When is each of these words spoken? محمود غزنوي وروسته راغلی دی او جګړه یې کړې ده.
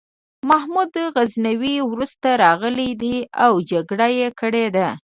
محمود 0.49 0.93
غزنوي 1.15 1.75
وروسته 1.89 2.29
راغلی 2.43 2.89
دی 3.01 3.17
او 3.45 3.53
جګړه 3.69 4.07
یې 4.17 4.27
کړې 4.39 4.65
ده. 4.75 4.87